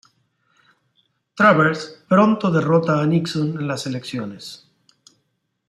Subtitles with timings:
[1.35, 4.67] Travers pronto derrota a Nixon en las elecciones.